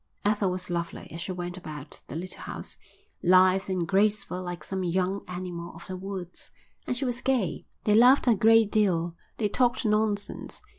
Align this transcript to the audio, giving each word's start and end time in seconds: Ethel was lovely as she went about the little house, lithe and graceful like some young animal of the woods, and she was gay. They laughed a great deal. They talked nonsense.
Ethel 0.25 0.49
was 0.49 0.71
lovely 0.71 1.11
as 1.11 1.21
she 1.21 1.31
went 1.31 1.57
about 1.57 2.01
the 2.07 2.15
little 2.15 2.39
house, 2.39 2.75
lithe 3.21 3.69
and 3.69 3.87
graceful 3.87 4.41
like 4.41 4.63
some 4.63 4.83
young 4.83 5.21
animal 5.27 5.75
of 5.75 5.85
the 5.85 5.95
woods, 5.95 6.49
and 6.87 6.97
she 6.97 7.05
was 7.05 7.21
gay. 7.21 7.67
They 7.83 7.93
laughed 7.93 8.27
a 8.27 8.33
great 8.33 8.71
deal. 8.71 9.15
They 9.37 9.47
talked 9.47 9.85
nonsense. 9.85 10.63